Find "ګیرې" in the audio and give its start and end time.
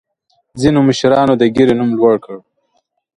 1.55-1.73